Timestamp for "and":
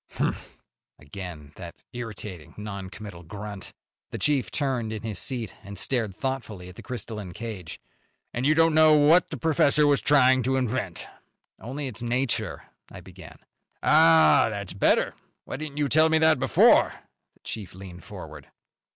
5.61-5.77, 8.33-8.47